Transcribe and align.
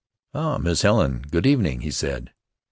"Ah, 0.33 0.57
Miss 0.57 0.81
Helen! 0.81 1.21
Good 1.29 1.45
evening," 1.45 1.81
he 1.81 1.91
said. 1.91 2.31